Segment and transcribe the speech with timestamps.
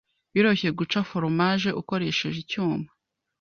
[0.33, 2.87] Biroroshye guca foromaje ukoresheje icyuma.